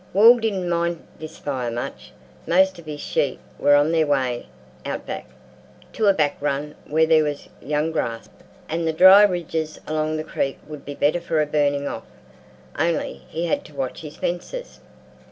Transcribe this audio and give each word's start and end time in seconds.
Wall 0.13 0.39
didn't 0.39 0.67
mind 0.67 1.05
this 1.19 1.37
fire 1.37 1.69
much; 1.69 2.11
most 2.47 2.79
of 2.79 2.87
his 2.87 3.01
sheep 3.01 3.39
were 3.59 3.75
on 3.75 3.91
their 3.91 4.07
way 4.07 4.47
out 4.83 5.05
back, 5.05 5.27
to 5.93 6.07
a 6.07 6.13
back 6.15 6.37
run 6.41 6.73
where 6.87 7.05
there 7.05 7.23
was 7.23 7.49
young 7.61 7.91
grass; 7.91 8.27
and 8.67 8.87
the 8.87 8.93
dry 8.93 9.21
ridges 9.21 9.79
along 9.85 10.17
the 10.17 10.23
creek 10.23 10.57
would 10.67 10.85
be 10.85 10.95
better 10.95 11.21
for 11.21 11.39
a 11.39 11.45
burning 11.45 11.87
off—only 11.87 13.25
he 13.29 13.45
had 13.45 13.63
to 13.65 13.75
watch 13.75 14.01
his 14.01 14.15
fences. 14.17 14.79